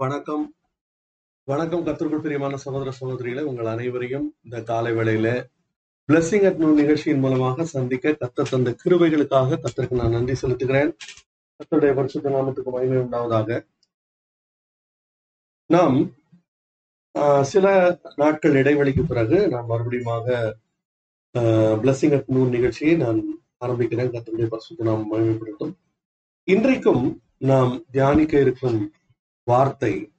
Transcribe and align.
வணக்கம். 0.00 0.44
வணக்கம் 1.48 1.84
கத்திற்குள் 1.84 2.22
பிரியமான 2.22 2.56
சகோதர 2.56 2.90
சகோதரிகளை 2.90 3.42
உங்கள் 3.42 3.66
அனைவரையும் 3.66 4.26
இந்த 4.44 4.62
காலை 4.62 4.92
வேளையில 4.92 5.28
பிளஸிங் 6.08 6.46
அட் 6.46 6.56
நூல் 6.56 6.74
நிகழ்ச்சியின் 6.74 7.18
மூலமாக 7.18 7.64
சந்திக்க 7.66 8.12
கத்த 8.12 8.46
தந்த 8.50 8.70
கிருவைகளுக்காக 8.82 9.58
கத்திற்கு 9.62 10.00
நான் 10.00 10.10
நன்றி 10.10 10.34
செலுத்துகிறேன். 10.42 10.90
கத்தருடைய 11.60 11.94
பரிசுத்த 11.94 12.30
நாமத்துக்கு 12.30 12.70
மகிமை 12.70 12.98
உண்டாவதாக. 12.98 13.48
நாம் 15.70 15.98
ஆஹ், 17.14 17.44
சில 17.44 17.66
நாட்கள் 18.16 18.52
இடைவெளிக்கு 18.52 19.04
பிறகு 19.06 19.48
நான் 19.48 19.68
மறுபடியுமாக 19.68 20.26
பிளஸிங் 21.82 22.14
அட் 22.14 22.28
நூல் 22.28 22.48
நிகழ்ச்சியை 22.48 22.96
நான் 22.96 23.18
ஆரம்பிக்கிறேன். 23.60 24.12
கத்தருடைய 24.14 24.48
பரிசுத்த 24.48 24.84
நாம் 24.84 25.06
மகிமைப்படுத்தும். 25.12 25.72
இன்றைக்கும் 26.48 27.02
நாம் 27.44 27.72
தியானிக்க 27.90 28.34
இருக்கும் 28.40 28.78
வார்த்தை. 29.48 30.12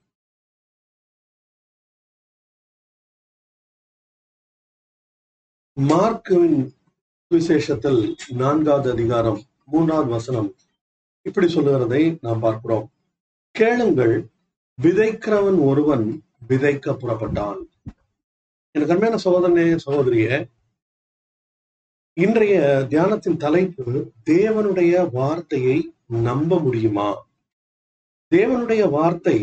மார்க்குவின் 5.81 6.71
விசேஷத்தில் 7.27 8.15
நான்காவது 8.29 8.91
அதிகாரம் 8.91 9.41
மூன்றாவது 9.65 10.09
வசனம். 10.09 10.55
இப்படி 11.21 11.49
சொல்லுகிறதை 11.49 12.17
நாம் 12.21 12.39
பார்க்கிறோம். 12.39 12.91
கேளுங்கள் 13.51 14.29
விதைக்கிறவன் 14.81 15.59
ஒருவன் 15.65 16.23
விதைக்க 16.47 16.97
புறப்பட்டான். 16.97 17.61
எனக்கு 18.71 18.93
அருமையான 18.93 19.21
சகோதரனே 19.23 19.77
சகோதரிய 19.85 20.51
இன்றைய 22.13 22.87
தியானத்தின் 22.89 23.37
தலைப்பு 23.37 24.13
தேவனுடைய 24.25 25.09
வார்த்தையை 25.11 25.95
நம்ப 26.07 26.59
முடியுமா? 26.59 27.26
தேவனுடைய 28.31 28.89
வார்த்தை 28.89 29.37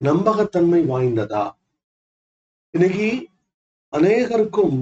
நம்பகத்தன்மை 0.00 0.80
வாய்ந்ததா? 0.86 1.44
இன்னைக்கு 2.74 3.08
அநேகருக்கும் 3.92 4.76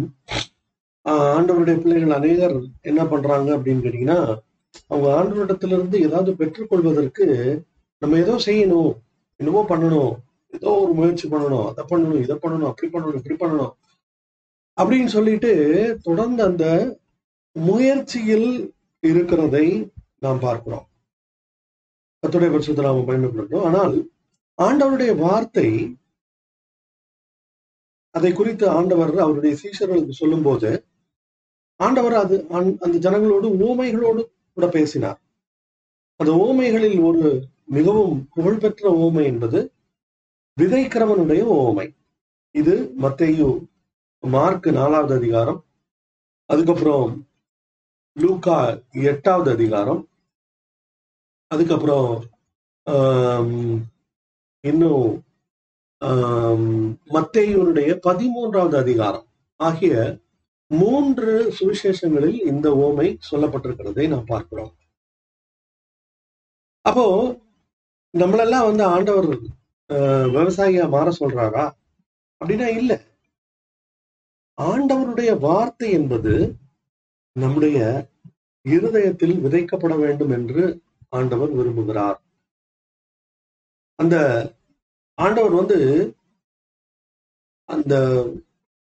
ஆஹ், 1.07 1.29
ஆண்டவருடைய 1.35 1.77
பிள்ளைகள் 1.81 2.11
அநேகர் 2.11 2.57
என்ன 2.83 3.07
பண்றாங்க 3.07 3.57
அப்படின்னு 3.57 3.85
கேட்டீங்கன்னா 3.85 4.19
அவங்க 4.91 5.09
ஆண்டவரிடத்திலிருந்து 5.17 5.97
ஏதாவது 6.01 6.31
பெற்றுக்கொள்வதற்கு 6.37 7.27
நம்ம 8.03 8.19
ஏதோ 8.19 8.35
செய்யணும் 8.47 8.93
என்னவோ 9.41 9.63
பண்ணணும் 9.69 10.13
ஏதோ 10.53 10.71
ஒரு 10.79 10.93
முயற்சி 10.93 11.27
பண்ணணும் 11.29 11.67
அதை 11.69 11.85
பண்ணணும் 11.91 12.23
இதை 12.23 12.37
பண்ணணும் 12.37 12.71
அப்படி 12.71 12.89
பண்ணணும் 12.91 13.19
இப்படி 13.19 13.37
பண்ணணும் 13.37 13.73
அப்படின்னு 14.79 15.07
சொல்லிட்டு 15.07 15.53
தொடர்ந்து 16.03 16.43
அந்த 16.45 16.65
முயற்சியில் 17.57 18.49
இருக்கிறதை 19.03 19.67
நாம் 20.19 20.39
பார்க்கிறோம். 20.39 20.87
கத்துடைய 22.23 22.51
பட்சத்தை 22.53 22.83
நாம 22.83 23.01
பயன்படுத்தணும் 23.01 23.65
ஆனால் 23.65 24.11
ஆண்டவருடைய 24.59 25.17
வார்த்தை 25.17 25.99
அதை 28.11 28.33
குறித்து 28.33 28.69
ஆண்டவர் 28.69 29.19
அவருடைய 29.19 29.57
சீஷர்களுக்கு 29.63 30.11
சொல்லும்போது 30.11 30.85
ஆண்டவர் 31.77 32.15
அது 32.15 32.47
அந்த- 32.49 32.79
அந்த 32.81 33.11
ஜனங்களோடு 33.11 33.49
ஊமைகளோடு 33.59 34.23
கூட 34.53 34.69
பேசினார். 34.69 35.19
அந்த 36.17 36.33
ஓமைகளில் 36.33 37.03
ஒரு 37.03 37.49
மிகவும் 37.65 38.29
புகழ்பெற்ற 38.35 38.91
ஓமை 38.91 39.25
என்பது 39.25 39.73
விதைக்கிறவனுடைய 40.61 41.43
ஓமை 41.43 41.95
இது 42.51 42.95
மத்தையு 43.01 43.69
மார்க் 44.21 44.69
நாலாவது 44.69 45.15
அதிகாரம் 45.15 45.65
அதுக்கப்புறம் 46.51 47.27
லூக்கா 48.17 48.83
எட்டாவது 48.93 49.51
அதிகாரம் 49.51 50.12
அதுக்கப்புறம் 51.53 52.11
இன்னும் 54.65 55.07
ஆம், 56.03 56.71
பதிமூன்றாவது 58.07 58.77
அதிகாரம் 58.77 59.27
ஆகிய 59.61 59.95
மூன்று 60.71 61.33
சுவிசேஷங்களில் 61.59 62.39
இந்த 62.43 62.69
ஓமை 62.87 63.09
சொல்லப்பட்டிருக்கிறதை 63.31 64.05
நாம் 64.09 64.31
பார்க்கிறோம். 64.33 64.73
அப்போ 66.85 67.07
நம்மளெல்லாம் 68.15 68.69
வந்து 68.69 68.85
ஆண்டவர் 68.95 69.29
விவசாயியா 70.35 70.87
மாற 70.89 71.09
சொல்றாரா? 71.21 71.67
அப்படின்னா 72.41 72.69
இல்ல. 72.81 72.93
ஆண்டவருடைய 74.59 75.33
வார்த்தை 75.39 75.91
என்பது 75.91 76.33
நம்முடைய 77.37 77.79
இருதயத்தில் 78.67 79.37
விதைக்கப்பட 79.45 79.95
வேண்டும் 79.99 80.33
என்று 80.39 80.65
ஆண்டவர் 81.13 81.51
விரும்புகிறார். 81.59 82.19
அந்த 83.99 84.17
ஆண்டவர் 85.19 85.55
வந்து 85.61 85.79
அந்த 87.69 87.95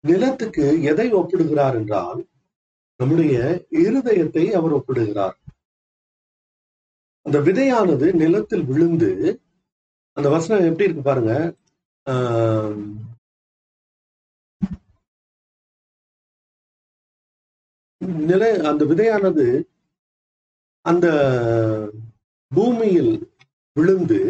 நிலத்துக்கு 0.05 0.65
எதை 0.91 1.07
ஒப்பிடுகிறார் 1.21 1.77
என்றால் 1.81 2.21
நம்முடைய 3.01 3.37
இருதயத்தை 3.85 4.45
அவர் 4.59 4.77
ஒப்பிடுகிறார். 4.79 5.37
அந்த 7.27 7.39
விதையானது 7.49 8.07
நிலத்தில் 8.23 8.67
விழுந்து 8.71 9.11
அந்த 10.17 10.29
வசனம் 10.35 10.67
எப்படி 10.69 10.87
இருக்கு 10.89 11.05
பாருங்க. 11.05 11.33
நில 18.31 18.43
அந்த 18.71 18.83
விதையானது 18.91 19.45
அந்த 20.87 21.07
பூமியில் 22.49 23.15
விழுந்து 23.77 24.21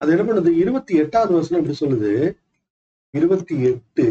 அது 0.00 0.12
என்ன 0.12 0.22
பண்ணுது? 0.22 0.50
இருபத்தி 0.56 0.94
எட்டாவது 0.96 1.32
வருஷம் 1.32 1.58
எப்படி 1.58 1.76
சொல்லுது. 1.80 2.12
இருபத்தி 3.10 3.56
எட்டு. 3.62 4.06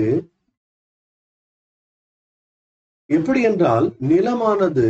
எப்படி 3.09 3.41
என்றால் 3.41 3.88
நிலமானது 4.01 4.88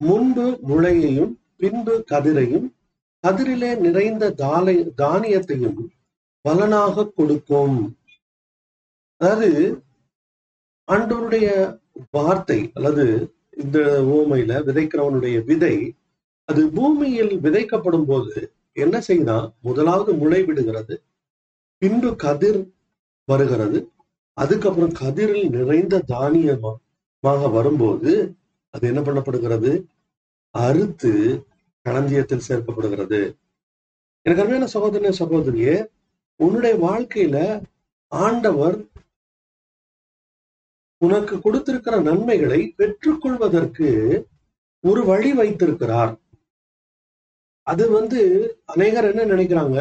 முன்பு 0.00 0.46
முளையையும் 0.68 1.32
பின்பு 1.56 2.04
கதிரையும் 2.10 2.66
கதிரிலே 3.24 3.70
நிறைந்த 3.78 4.30
தாலை 4.42 4.76
தானியத்தையும் 4.96 5.80
பலனாக 6.40 7.06
கொடுக்கும். 7.16 7.78
அதாவது 9.20 9.50
ஆண்டவருடைய 10.92 11.48
வார்த்தை 12.10 12.70
அல்லது 12.74 13.06
இந்த 13.58 13.78
ஓமையில 14.08 14.52
விதைக்கிறவனுடைய 14.64 15.44
விதை 15.44 15.74
அது 16.48 16.70
பூமியில் 16.70 17.34
விதைக்கப்படும் 17.40 18.06
போது 18.06 18.34
என்ன 18.76 18.96
செய்யுதான் 19.08 19.46
முதலாவது 19.60 20.12
முளை 20.12 20.44
விடுகிறது 20.44 20.94
பின்பு 21.82 22.16
கதிர் 22.16 22.60
வருகிறது 23.28 23.78
அதுக்கப்புறம் 24.36 24.94
கதிரில் 25.00 25.48
நிறைந்த 25.50 26.02
தானியமாக 26.08 27.48
வரும்போது 27.50 28.12
அது 28.74 28.84
என்ன 28.88 29.00
பண்ணப்படுகிறது? 29.00 29.72
அறுத்து 30.54 31.12
களஞ்சியத்தில் 31.86 32.46
சேர்க்கப்படுகிறது. 32.48 33.20
எனக்கு 34.26 34.42
அருமையான 34.42 34.68
சகோதரனே 34.74 35.12
சகோதரியே 35.18 35.74
உன்னுடைய 36.40 36.74
வாழ்க்கையில 36.86 37.36
ஆண்டவர் 38.12 38.76
உனக்கு 40.98 41.34
கொடுத்திருக்கிற 41.40 41.96
நன்மைகளை 42.00 42.60
பெற்றுக்கொள்வதற்கு 42.76 43.88
ஒரு 44.84 45.02
வழி 45.04 45.30
வைத்திருக்கிறார். 45.32 46.12
அது 47.66 47.84
வந்து 47.90 48.20
அநேகர் 48.64 49.08
என்ன 49.10 49.34
நினைக்கிறாங்க? 49.34 49.78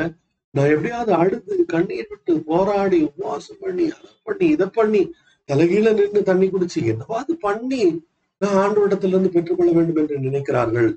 நான் 0.53 0.69
எப்படியாவது 0.69 1.13
அழுது 1.13 1.65
கண்ணீர் 1.65 2.09
விட்டு 2.09 2.33
போராடி 2.41 2.99
உபவாசம் 3.01 3.59
பண்ணி 3.59 3.85
அதை 3.91 4.11
பண்ணி 4.23 4.47
இதை 4.47 4.67
பண்ணி 4.67 5.01
தலைகீழ 5.49 5.93
நின்று 5.93 6.21
தண்ணி 6.23 6.47
குடிச்சு 6.47 6.79
என்னவாது 6.91 7.33
பண்ணி 7.39 7.81
நான் 8.41 8.57
ஆண்டவரிடத்துல 8.63 9.13
இருந்து 9.13 9.29
பெற்றுக்கொள்ள 9.29 9.71
வேண்டும் 9.71 9.95
என்று 9.95 10.17
நினைக்கிறார்கள். 10.19 10.89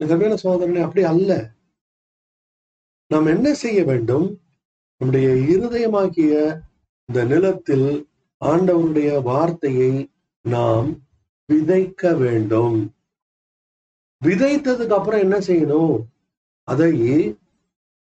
கர்மையான 0.00 0.38
சோதரனை 0.42 0.80
அப்படி 0.82 1.02
அல்ல. 1.04 1.30
நாம் 3.10 3.26
என்ன 3.26 3.54
செய்ய 3.54 3.84
வேண்டும்? 3.84 4.26
நம்முடைய 5.00 5.28
இருதயமாக்கிய 5.52 6.32
இந்த 7.08 7.20
நிலத்தில் 7.24 7.88
ஆண்டவருடைய 8.44 9.22
வார்த்தையை 9.22 10.10
நாம் 10.42 11.00
விதைக்க 11.52 12.18
வேண்டும். 12.18 12.94
விதைத்ததுக்கு 14.24 14.92
அப்புறம் 14.92 15.20
என்ன 15.20 15.38
செய்யணும்? 15.38 16.04
அதை 16.64 16.92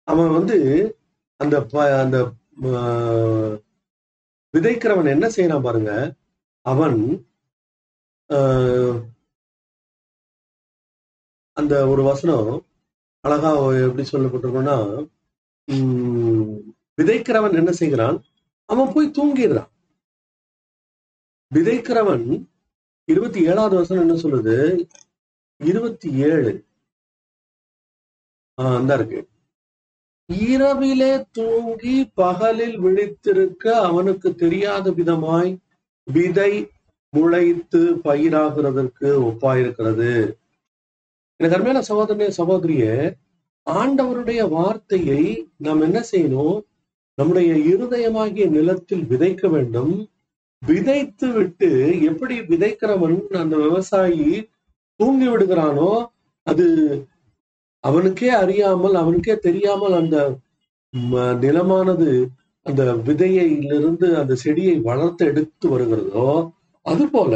அவன் 0.04 0.32
வந்து 0.32 0.56
அந்த 1.36 1.64
ப- 1.64 1.98
அந்த 1.98 2.32
ஆஹ், 2.62 3.62
விதைக்கிறவன் 4.52 5.08
என்ன 5.08 5.26
செய்யறான் 5.26 5.62
பாருங்க. 5.62 6.14
அவன் 6.60 7.26
ஆஹ், 8.28 9.02
அந்த 11.52 11.86
ஒரு 11.88 12.02
வசனம் 12.02 12.66
அழகா 13.20 13.50
எப்படி 13.72 14.08
சொல்லப்பட்டிருக்கோம்னா 14.12 15.08
உம், 15.64 16.76
விதைக்கிறவன் 17.02 17.54
என்ன 17.54 17.72
செய்கிறான்? 17.72 18.24
அவன் 18.64 18.92
போய் 18.92 19.10
தூங்கிடுறான். 19.10 19.68
விதைக்கிறவன் 21.54 22.46
இருபத்தி 23.04 23.44
ஏழாவது 23.44 23.76
வசனம் 23.76 24.08
என்ன 24.08 24.20
சொல்லுது? 24.20 24.88
இருபத்தி 25.56 26.12
ஏழு. 26.12 26.64
ஆஹ் 28.62 28.76
அந்த 28.76 28.94
இருக்கு. 28.94 29.28
இரவிலே 30.26 31.26
தூங்கி 31.32 32.10
பகலில் 32.14 32.80
விழித்திருக்க 32.80 33.68
அவனுக்கு 33.68 34.34
தெரியாத 34.34 34.90
விதமாய் 34.90 35.58
விதை 36.12 36.68
முளைத்து 37.10 37.96
பயிராகிறதற்கு 37.96 39.00
ஒப்பாயிருக்கிறது. 39.00 40.32
எனக்கு 41.36 41.56
அருமையான 41.56 41.80
சகோதரனே 41.88 42.30
சகோதரிய 42.36 43.12
ஆண்டவருடைய 43.70 44.48
வார்த்தையை 44.48 45.48
நாம் 45.56 45.80
என்ன 45.80 46.04
செய்யணும்? 46.12 46.62
நம்முடைய 47.14 47.76
இருதயமாகிய 47.76 48.48
நிலத்தில் 48.48 49.02
விதைக்க 49.02 49.50
வேண்டும். 49.50 50.08
விதைத்து 50.66 51.28
விட்டு 51.32 51.70
எப்படி 52.00 52.40
விதைக்கிறவன் 52.40 53.16
அந்த 53.30 53.56
விவசாயி 53.56 54.28
தூங்கி 55.00 55.28
விடுகிறானோ 55.28 55.90
அது 56.46 56.66
அவனுக்கே 57.84 58.28
அறியாமல் 58.28 58.94
அவனுக்கே 58.94 59.36
தெரியாமல் 59.38 59.92
அந்த 59.92 60.16
நிலமானது 61.44 62.10
அந்த 62.66 62.82
விதையிலிருந்து 62.94 64.16
அந்த 64.16 64.34
செடியை 64.34 64.76
வளர்த்து 64.80 65.26
எடுத்து 65.26 65.68
வருகிறதோ 65.68 66.28
அது 66.86 67.04
போல 67.08 67.34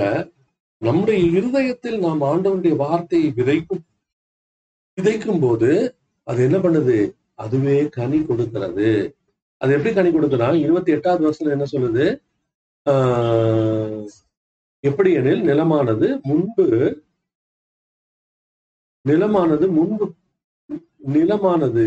நம்முடைய 0.83 1.21
இருதயத்தில் 1.31 1.99
நாம் 1.99 2.21
ஆண்டவனுடைய 2.23 2.77
வார்த்தையை 2.77 3.33
விதைக்கும் 3.37 3.83
விதைக்கும் 4.99 5.41
போது 5.41 5.71
அது 6.27 6.41
என்ன 6.43 6.59
பண்ணுது? 6.59 6.97
அதுவே 7.35 7.89
கனி 7.89 8.19
கொடுக்கிறது. 8.23 8.89
அது 9.61 9.73
எப்படி 9.73 9.93
கனி 9.95 10.11
கொடுக்குறா 10.11 10.49
இருபத்தி 10.65 10.93
எட்டாவது 10.93 11.25
வருஷம் 11.25 11.51
என்ன 11.51 11.67
சொல்லுது? 11.73 12.07
எப்படி 14.81 15.13
எனில் 15.13 15.43
நிலமானது 15.43 16.21
முன்பு 16.23 16.67
நிலமானது 19.09 19.67
முன்பு 19.69 20.07
நிலமானது 21.15 21.85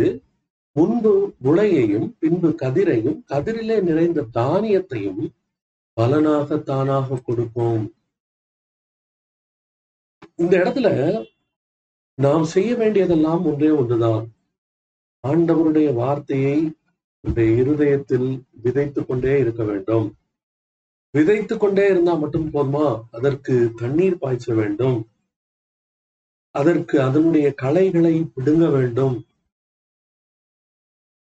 முன்பு 0.71 1.33
முளையையும் 1.43 2.15
பின்பு 2.19 2.49
கதிரையும் 2.61 3.19
கதிரிலே 3.27 3.81
நிறைந்த 3.81 4.27
தானியத்தையும் 4.33 5.23
பலனாக 5.93 6.57
தானாக 6.57 7.19
கொடுக்கும் 7.25 7.83
இந்த 10.35 10.53
இடத்துல 10.57 10.87
நாம் 12.17 12.43
செய்ய 12.43 12.75
வேண்டியதெல்லாம் 12.75 13.45
ஒன்றே 13.45 13.69
ஒன்றுதான். 13.69 14.25
ஆண்டவருடைய 15.27 15.93
வார்த்தையை 15.93 16.57
இந்த 17.19 17.41
இருதயத்தில் 17.43 18.29
விதைத்துக் 18.63 19.05
கொண்டே 19.05 19.39
இருக்க 19.39 19.63
வேண்டும். 19.63 20.07
விதைத்துக் 21.13 21.61
கொண்டே 21.61 21.85
இருந்தா 21.89 22.13
மட்டும் 22.13 22.47
போதுமா? 22.53 22.87
அதற்கு 23.11 23.55
தண்ணீர் 23.75 24.21
பாய்ச்ச 24.21 24.55
வேண்டும். 24.55 24.99
அதற்கு 26.55 26.95
அதனுடைய 27.01 27.47
களைகளை 27.53 28.15
பிடுங்க 28.33 28.65
வேண்டும். 28.69 29.15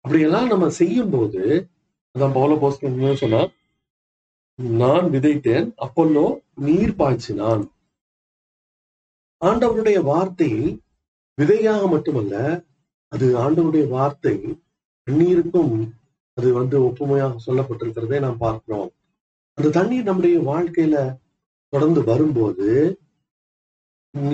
அப்படியெல்லாம் 0.06 0.48
நம்ம 0.48 0.70
செய்யும் 0.82 1.10
போது 1.10 1.44
அதான் 2.16 2.36
பவுல 2.38 2.54
போஸ்ட் 2.62 2.88
சொன்னா 3.24 3.42
நான் 4.82 5.06
விதைத்தேன் 5.14 5.68
அப்பல்லோ 5.86 6.26
நீர் 6.68 6.96
பாய்ச்சினான். 7.00 7.64
ஆண்டவருடைய 9.42 10.00
வார்த்தை 10.04 10.50
விதையாக 11.38 11.88
மட்டுமல்ல 11.88 12.36
அது 13.12 13.26
ஆண்டவருடைய 13.44 13.86
வார்த்தை 13.88 14.36
தண்ணீருக்கும் 15.08 15.74
அது 16.38 16.50
வந்து 16.54 16.76
ஒப்புமையாக 16.90 17.42
சொல்லப்பட்டிருக்கிறதை 17.46 18.20
நாம் 18.26 18.44
பார்க்கிறோம். 18.46 18.92
அந்த 19.58 19.72
தண்ணீர் 19.72 20.08
நம்முடைய 20.08 20.38
வாழ்க்கையில 20.42 20.98
தொடர்ந்து 21.74 22.02
வரும்போது 22.04 22.70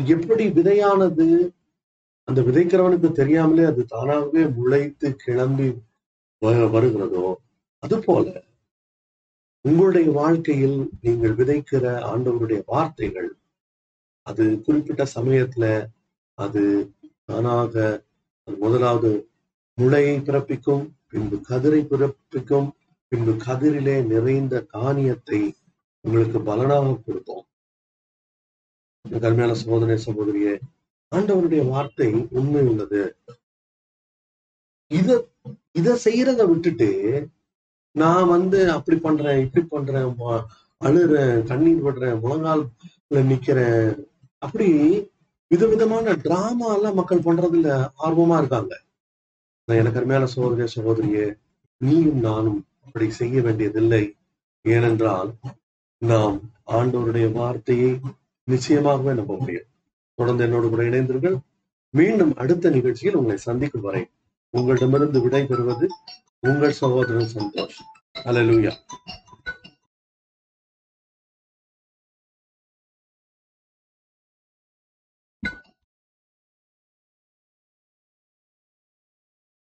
எப்படி 0.07 0.45
விதையானது 0.49 1.27
அந்த 2.27 2.39
விதைக்கிறவனுக்கு 2.41 3.09
தெரியாமலே 3.11 3.63
அது 3.63 3.81
தானாகவே 3.85 4.43
முளைத்து 4.57 5.09
கிளம்பி 5.15 5.69
வருகிறதோ 6.41 7.27
அது 7.83 7.97
போல 7.99 8.25
உங்களுடைய 9.65 10.07
வாழ்க்கையில் 10.11 10.77
நீங்கள் 11.01 11.35
விதைக்கிற 11.35 11.85
ஆண்டவருடைய 12.03 12.59
வார்த்தைகள் 12.67 13.29
அது 14.27 14.43
குறிப்பிட்ட 14.59 15.03
சமயத்துல 15.15 15.65
அது 16.37 16.61
தானாக 17.25 17.75
முதலாவது 18.47 19.11
முளையை 19.77 20.15
பிறப்பிக்கும் 20.19 20.85
பின்பு 21.07 21.37
கதிரை 21.49 21.81
பிறப்பிக்கும் 21.83 22.69
பின்பு 23.11 23.33
கதிரிலே 23.45 23.95
நிறைந்த 24.11 24.55
தானியத்தை 24.73 25.39
உங்களுக்கு 26.05 26.39
பலனாக 26.49 26.91
கொடுத்தோம். 27.05 27.45
கருமையான 29.05 29.53
சோதனை 29.61 29.97
சகோதரிய 30.05 30.05
சகோதரியே 30.05 30.53
ஆண்டவருடைய 31.11 31.61
வார்த்தை 31.71 32.09
உண்மை 32.39 32.61
உள்ளது. 32.71 33.01
இத 34.91 35.09
இத 35.79 35.95
செய்யறத 36.05 36.41
விட்டுட்டு 36.51 36.89
நான் 37.95 38.31
வந்து 38.35 38.59
அப்படி 38.75 38.97
பண்றேன் 39.07 39.41
இப்படி 39.45 39.63
பண்றேன் 39.73 40.09
அழுறேன் 40.81 41.35
கண்ணீர் 41.49 41.83
விடுறேன் 41.85 42.21
முழங்கால்ல 42.23 43.23
நிக்கிறேன். 43.31 43.89
அப்படி 44.41 44.69
விதவிதமான 45.51 46.13
டிராமா 46.23 46.67
எல்லாம் 46.77 46.97
மக்கள் 46.99 47.27
பண்றதுல 47.27 47.69
ஆர்வமா 48.05 48.35
இருக்காங்க. 48.41 48.73
எனக்கு 49.67 49.99
அருமையான 49.99 50.27
சகோதரிய 50.33 50.67
சகோதரியே 50.77 51.25
நீயும் 51.81 52.21
நானும் 52.27 52.59
அப்படி 52.89 53.07
செய்ய 53.21 53.41
வேண்டியதில்லை. 53.41 54.03
ஏனென்றால் 54.65 55.29
நாம் 56.01 56.37
ஆண்டோருடைய 56.77 57.27
வார்த்தையை 57.31 57.91
நிச்சயமாகவே 58.47 59.11
நம்ப 59.19 59.33
முடியும். 59.39 59.67
தொடர்ந்து 60.19 60.43
என்னோடு 60.45 60.67
கூட 60.69 60.83
இணைந்தீர்கள் 60.83 61.37
மீண்டும் 61.93 62.33
அடுத்த 62.35 62.69
நிகழ்ச்சியில் 62.69 63.17
உங்களை 63.19 63.37
சந்திக்கும் 63.45 63.85
வரை 63.87 64.01
உங்களிடமிருந்து 64.53 65.19
விடை 65.21 65.41
பெறுவது 65.45 65.87
உங்கள் 66.47 66.79
சகோதரன் 66.81 67.33
சந்தோஷ். 67.35 67.79
அலலூயா 68.25 68.73